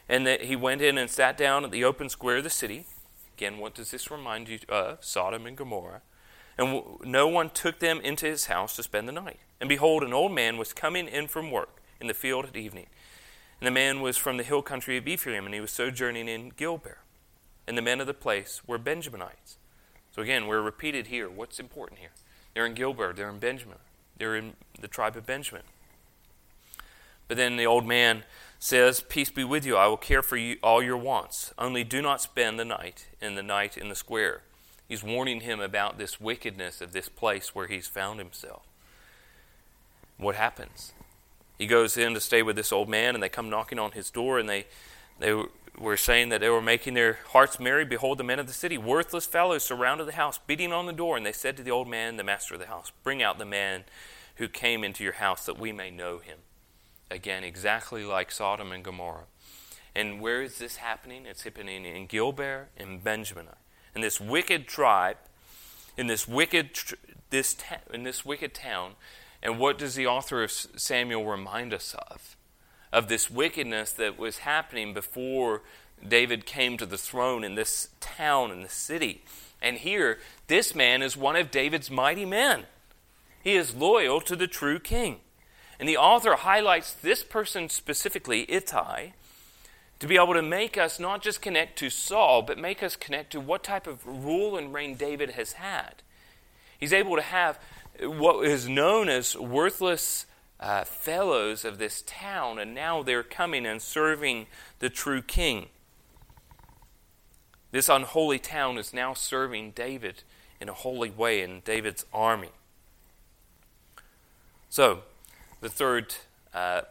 [0.07, 2.85] And that he went in and sat down at the open square of the city.
[3.37, 5.03] Again, what does this remind you of?
[5.03, 6.01] Sodom and Gomorrah.
[6.57, 9.39] And no one took them into his house to spend the night.
[9.61, 12.87] And behold, an old man was coming in from work in the field at evening.
[13.59, 16.49] And the man was from the hill country of Ephraim, and he was sojourning in
[16.49, 16.97] Gibeah.
[17.67, 19.57] And the men of the place were Benjaminites.
[20.11, 21.29] So again, we're repeated here.
[21.29, 22.11] What's important here?
[22.53, 23.77] They're in Gibeah, they're in Benjamin,
[24.17, 25.63] they're in the tribe of Benjamin.
[27.29, 28.23] But then the old man
[28.57, 31.53] says, Peace be with you, I will care for you all your wants.
[31.57, 34.41] Only do not spend the night in the night in the square.
[34.89, 38.63] He's warning him about this wickedness of this place where he's found himself.
[40.17, 40.91] What happens?
[41.59, 44.09] He goes in to stay with this old man, and they come knocking on his
[44.09, 44.65] door, and they,
[45.19, 45.43] they
[45.77, 47.85] were saying that they were making their hearts merry.
[47.85, 51.15] Behold, the men of the city, worthless fellows, surrounded the house, beating on the door.
[51.15, 53.45] And they said to the old man, the master of the house, Bring out the
[53.45, 53.83] man
[54.37, 56.39] who came into your house, that we may know him.
[57.11, 59.25] Again, exactly like Sodom and Gomorrah.
[59.95, 61.25] And where is this happening?
[61.25, 63.47] It's happening in Gibeah and Benjamin.
[63.95, 65.17] And this wicked tribe,
[65.97, 66.69] in this wicked,
[67.31, 68.93] this ta- in this wicked town.
[69.41, 72.35] And what does the author of Samuel remind us of?
[72.93, 75.63] Of this wickedness that was happening before
[76.07, 79.23] David came to the throne in this town, in the city.
[79.61, 82.65] And here, this man is one of David's mighty men.
[83.43, 85.19] He is loyal to the true king.
[85.79, 89.13] And the author highlights this person specifically, Ittai,
[89.99, 93.31] to be able to make us not just connect to Saul, but make us connect
[93.31, 95.95] to what type of rule and reign David has had.
[96.77, 97.59] He's able to have
[98.01, 100.25] what is known as worthless
[100.59, 104.47] uh, fellows of this town, and now they're coming and serving
[104.79, 105.67] the true king.
[107.71, 110.23] This unholy town is now serving David
[110.59, 112.49] in a holy way in David's army.
[114.69, 115.03] So,
[115.61, 116.15] the third
[116.53, 116.81] uh,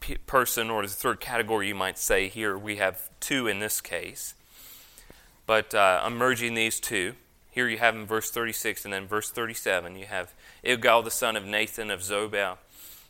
[0.00, 3.80] p- person, or the third category, you might say here, we have two in this
[3.80, 4.34] case.
[5.46, 7.14] But uh, I'm merging these two.
[7.50, 11.36] Here you have in verse 36 and then verse 37, you have Igal the son
[11.36, 12.58] of Nathan of Zobah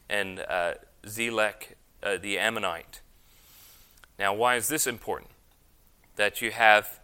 [0.08, 3.00] and uh, Zelek uh, the Ammonite.
[4.18, 5.30] Now, why is this important?
[6.16, 7.00] That you have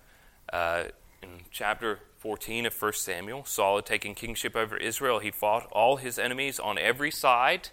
[0.52, 0.84] uh,
[1.22, 5.20] in chapter 14 of 1 Samuel, Saul had taken kingship over Israel.
[5.20, 7.70] He fought all his enemies on every side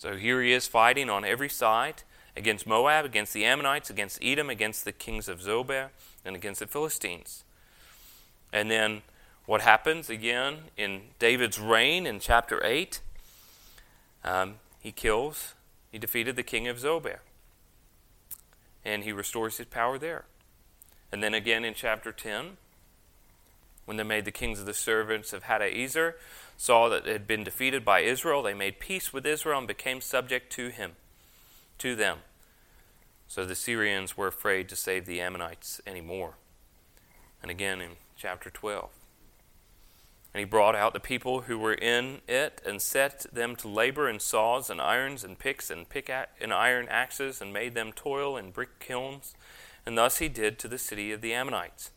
[0.00, 4.48] so here he is fighting on every side against Moab, against the Ammonites, against Edom,
[4.48, 5.90] against the kings of Zobah,
[6.24, 7.44] and against the Philistines.
[8.50, 9.02] And then
[9.44, 13.02] what happens again in David's reign in chapter 8?
[14.24, 15.52] Um, he kills,
[15.92, 17.18] he defeated the king of Zobah.
[18.82, 20.24] And he restores his power there.
[21.12, 22.56] And then again in chapter 10,
[23.90, 26.14] when they made the kings of the servants of Hadadezer,
[26.56, 30.00] saw that it had been defeated by Israel, they made peace with Israel and became
[30.00, 30.92] subject to him,
[31.78, 32.18] to them.
[33.26, 36.34] So the Syrians were afraid to save the Ammonites anymore.
[37.42, 38.90] And again in chapter 12.
[40.32, 44.08] And he brought out the people who were in it and set them to labor
[44.08, 46.08] in saws and irons and picks and, pick
[46.40, 49.34] and iron axes and made them toil in brick kilns.
[49.84, 51.90] And thus he did to the city of the Ammonites.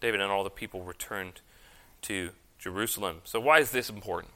[0.00, 1.40] David and all the people returned
[2.02, 3.20] to Jerusalem.
[3.24, 4.32] So, why is this important?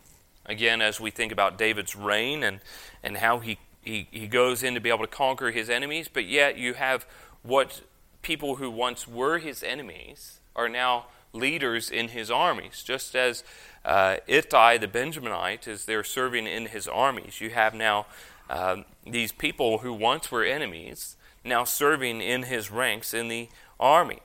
[0.47, 2.61] Again, as we think about David's reign and,
[3.03, 6.25] and how he, he, he goes in to be able to conquer his enemies, but
[6.27, 7.07] yet you have
[7.43, 7.83] what
[8.23, 12.83] people who once were his enemies are now leaders in his armies.
[12.83, 13.45] Just as
[13.85, 18.07] uh, Ittai the Benjaminite is there serving in his armies, you have now
[18.51, 23.49] um, these people who once were enemies now serving in his ranks in the
[23.81, 24.21] army.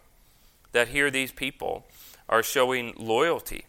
[0.71, 1.86] That here these people
[2.30, 3.65] are showing loyalty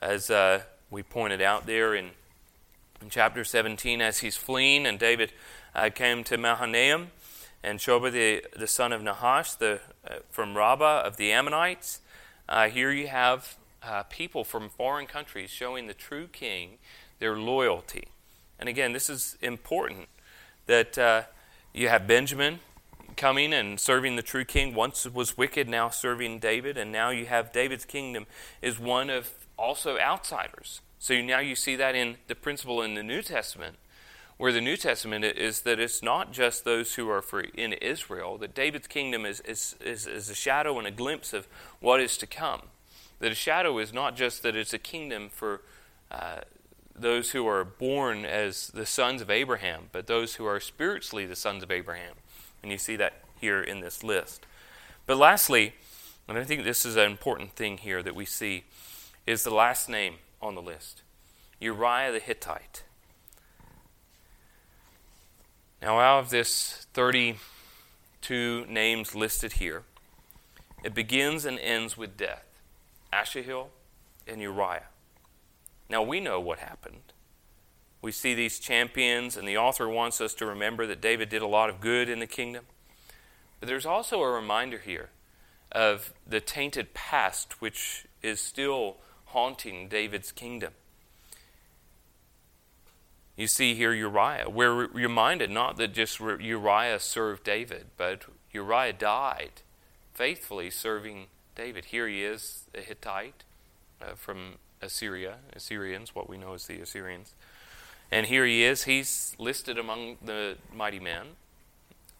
[0.00, 2.10] as uh, we pointed out there in,
[3.00, 5.32] in, chapter 17, as he's fleeing, and David
[5.74, 7.12] uh, came to Mahanaim,
[7.62, 12.00] and Shobah, the, the son of Nahash, the, uh, from Rabbah of the Ammonites.
[12.48, 16.78] Uh, here you have uh, people from foreign countries showing the true king
[17.20, 18.08] their loyalty.
[18.58, 20.08] And again, this is important
[20.66, 21.22] that uh,
[21.72, 22.58] you have Benjamin
[23.16, 24.74] coming and serving the true king.
[24.74, 28.26] Once was wicked, now serving David, and now you have David's kingdom
[28.60, 30.80] is one of also outsiders.
[30.98, 33.76] So now you see that in the principle in the New Testament,
[34.36, 38.38] where the New Testament is that it's not just those who are for in Israel,
[38.38, 41.46] that David's kingdom is, is, is, is a shadow and a glimpse of
[41.80, 42.62] what is to come.
[43.20, 45.62] That a shadow is not just that it's a kingdom for
[46.10, 46.40] uh,
[46.94, 51.36] those who are born as the sons of Abraham, but those who are spiritually the
[51.36, 52.14] sons of Abraham.
[52.62, 54.46] And you see that here in this list.
[55.06, 55.74] But lastly,
[56.28, 58.64] and I think this is an important thing here that we see,
[59.26, 61.02] is the last name on the list
[61.60, 62.82] Uriah the Hittite.
[65.80, 69.82] Now, out of this 32 names listed here,
[70.84, 72.44] it begins and ends with death
[73.12, 73.70] Asahel
[74.26, 74.86] and Uriah.
[75.88, 77.12] Now, we know what happened.
[78.02, 81.46] We see these champions, and the author wants us to remember that David did a
[81.46, 82.64] lot of good in the kingdom.
[83.60, 85.10] But there's also a reminder here
[85.70, 88.96] of the tainted past which is still
[89.26, 90.72] haunting David's kingdom.
[93.36, 94.50] You see here Uriah.
[94.50, 99.62] We're reminded not that just Uriah served David, but Uriah died
[100.12, 101.86] faithfully serving David.
[101.86, 103.44] Here he is, a Hittite
[104.02, 107.34] uh, from Assyria, Assyrians, what we know as the Assyrians.
[108.12, 111.28] And here he is, he's listed among the mighty men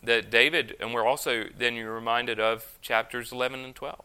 [0.03, 4.03] that David, and we're also then you're reminded of chapters 11 and 12.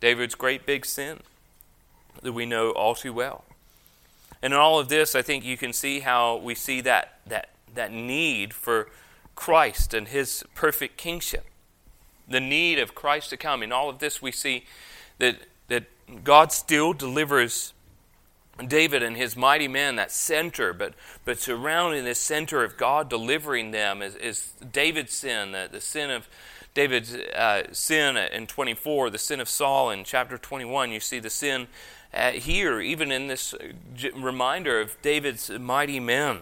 [0.00, 1.18] David's great big sin
[2.22, 3.44] that we know all too well.
[4.40, 7.50] And in all of this, I think you can see how we see that, that,
[7.74, 8.88] that need for
[9.34, 11.44] Christ and his perfect kingship.
[12.28, 13.64] The need of Christ to come.
[13.64, 14.64] In all of this, we see
[15.18, 15.84] that, that
[16.22, 17.72] God still delivers
[18.64, 20.94] David and his mighty men, that center, but,
[21.24, 26.10] but surrounding this center of God delivering them is, is David's sin, the, the sin
[26.10, 26.28] of
[26.72, 30.90] David's uh, sin in 24, the sin of Saul in chapter 21.
[30.90, 31.68] You see the sin
[32.14, 36.40] uh, here, even in this uh, reminder of David's mighty men.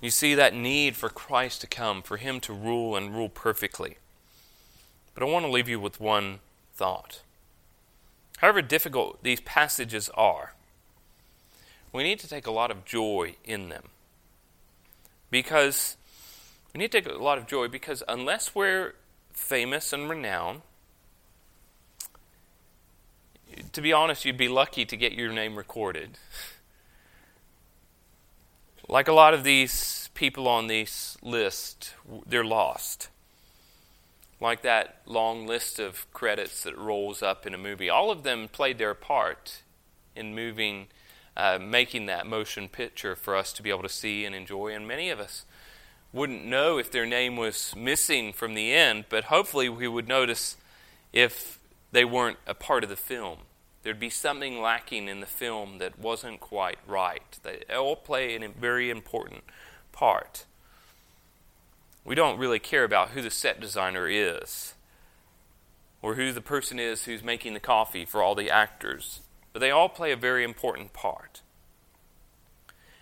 [0.00, 3.98] You see that need for Christ to come, for him to rule and rule perfectly.
[5.14, 6.38] But I want to leave you with one
[6.74, 7.22] thought.
[8.38, 10.54] However difficult these passages are,
[11.92, 13.88] we need to take a lot of joy in them.
[15.30, 15.96] Because
[16.72, 18.94] we need to take a lot of joy because unless we're
[19.32, 20.62] famous and renowned,
[23.72, 26.18] to be honest, you'd be lucky to get your name recorded.
[28.88, 31.94] Like a lot of these people on this list,
[32.26, 33.08] they're lost
[34.40, 37.90] like that long list of credits that rolls up in a movie.
[37.90, 39.62] All of them played their part
[40.14, 40.86] in moving,
[41.36, 44.74] uh, making that motion picture for us to be able to see and enjoy.
[44.74, 45.44] And many of us
[46.12, 50.56] wouldn't know if their name was missing from the end, but hopefully we would notice
[51.12, 51.58] if
[51.92, 53.38] they weren't a part of the film.
[53.82, 57.38] There'd be something lacking in the film that wasn't quite right.
[57.42, 59.44] They all play a very important
[59.92, 60.44] part.
[62.08, 64.72] We don't really care about who the set designer is
[66.00, 69.20] or who the person is who's making the coffee for all the actors,
[69.52, 71.42] but they all play a very important part.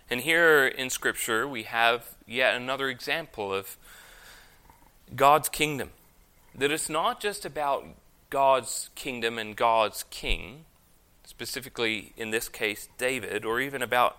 [0.09, 3.77] And here in Scripture, we have yet another example of
[5.15, 5.91] God's kingdom.
[6.53, 7.85] That it's not just about
[8.29, 10.65] God's kingdom and God's king,
[11.23, 14.17] specifically in this case, David, or even about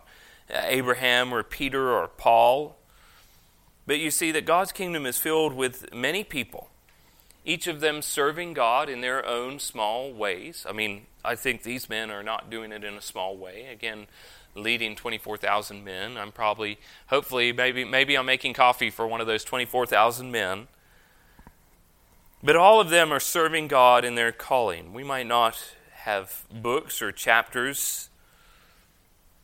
[0.49, 2.78] Abraham or Peter or Paul
[3.89, 6.69] but you see that God's kingdom is filled with many people,
[7.47, 10.67] each of them serving God in their own small ways.
[10.69, 13.65] I mean, I think these men are not doing it in a small way.
[13.73, 14.07] Again,
[14.55, 16.19] leading 24,000 men.
[16.19, 20.69] I'm probably, hopefully, maybe, maybe I'm making coffee for one of those 24,000 men.
[22.43, 24.93] But all of them are serving God in their calling.
[24.93, 28.11] We might not have books or chapters,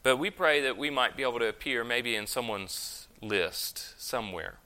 [0.03, 4.59] but we pray that we might be able to appear maybe in someone's list somewhere.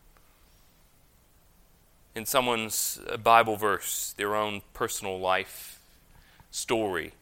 [2.14, 5.80] In someone's uh, Bible verse, their own personal life
[6.50, 7.12] story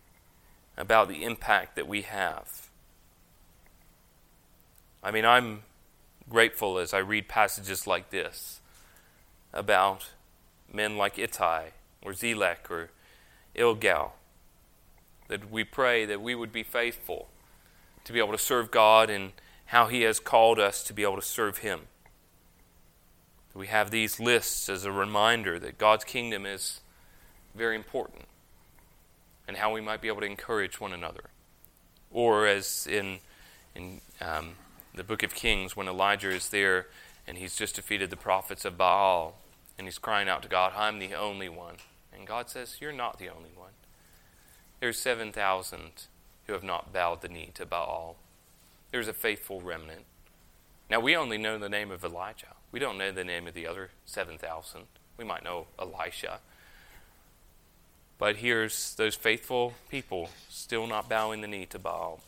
[0.77, 2.69] about the impact that we have.
[5.03, 5.63] I mean, I'm
[6.29, 8.61] grateful as I read passages like this
[9.53, 10.11] about
[10.73, 11.71] men like Ittai
[12.03, 12.91] or Zelek or
[13.55, 14.11] Igal,
[15.29, 17.29] that we pray that we would be faithful
[18.05, 19.33] to be able to serve God and
[19.67, 21.83] how He has called us to be able to serve Him.
[23.55, 26.81] We have these lists as a reminder that God's kingdom is
[27.55, 28.27] very important
[29.49, 31.25] and how we might be able to encourage one another.
[32.11, 33.21] Or, as in,
[33.75, 34.57] in um,
[34.95, 36.87] the book of Kings, when Elijah is there
[37.27, 39.37] and he's just defeated the prophets of Baal
[39.79, 41.77] and he's crying out to God, I'm the only one.
[42.15, 43.73] And God says, You're not the only one.
[44.81, 45.81] There's 7,000
[46.47, 48.17] who have not bowed the knee to Baal
[48.91, 50.05] there's a faithful remnant.
[50.89, 52.55] Now, we only know the name of Elijah.
[52.71, 54.83] We don't know the name of the other 7,000.
[55.17, 56.41] We might know Elisha.
[58.19, 62.21] But here's those faithful people still not bowing the knee to Baal.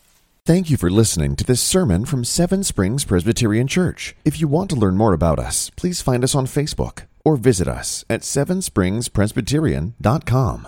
[0.45, 4.15] Thank you for listening to this sermon from Seven Springs Presbyterian Church.
[4.25, 7.67] If you want to learn more about us, please find us on Facebook or visit
[7.67, 10.67] us at sevenspringspresbyterian.com.